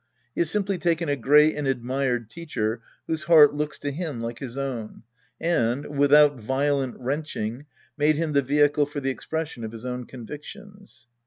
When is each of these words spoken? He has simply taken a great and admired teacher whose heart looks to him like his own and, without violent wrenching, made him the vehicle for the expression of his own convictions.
He 0.33 0.41
has 0.41 0.49
simply 0.49 0.79
taken 0.79 1.09
a 1.09 1.15
great 1.15 1.55
and 1.55 1.67
admired 1.67 2.27
teacher 2.27 2.81
whose 3.05 3.25
heart 3.25 3.53
looks 3.53 3.77
to 3.77 3.91
him 3.91 4.19
like 4.19 4.39
his 4.39 4.57
own 4.57 5.03
and, 5.39 5.95
without 5.95 6.39
violent 6.39 6.97
wrenching, 6.97 7.67
made 7.97 8.15
him 8.15 8.33
the 8.33 8.41
vehicle 8.41 8.87
for 8.87 8.99
the 8.99 9.11
expression 9.11 9.63
of 9.63 9.71
his 9.71 9.85
own 9.85 10.05
convictions. 10.07 11.05